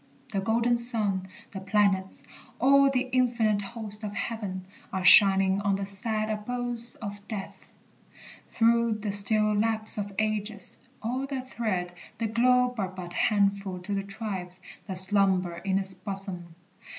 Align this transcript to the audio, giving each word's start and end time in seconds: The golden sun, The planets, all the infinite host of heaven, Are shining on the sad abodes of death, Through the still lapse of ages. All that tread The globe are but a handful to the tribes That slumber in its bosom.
The 0.33 0.41
golden 0.41 0.79
sun, 0.79 1.27
The 1.51 1.59
planets, 1.61 2.23
all 2.57 2.89
the 2.89 3.07
infinite 3.11 3.61
host 3.61 4.03
of 4.03 4.15
heaven, 4.15 4.65
Are 4.91 5.03
shining 5.03 5.61
on 5.61 5.75
the 5.75 5.85
sad 5.85 6.27
abodes 6.31 6.95
of 6.95 7.21
death, 7.27 7.71
Through 8.49 8.93
the 8.93 9.11
still 9.11 9.53
lapse 9.55 9.99
of 9.99 10.11
ages. 10.17 10.79
All 11.03 11.27
that 11.27 11.51
tread 11.51 11.93
The 12.17 12.25
globe 12.25 12.79
are 12.79 12.87
but 12.87 13.13
a 13.13 13.15
handful 13.15 13.77
to 13.77 13.93
the 13.93 14.01
tribes 14.01 14.59
That 14.87 14.97
slumber 14.97 15.57
in 15.57 15.77
its 15.77 15.93
bosom. 15.93 16.55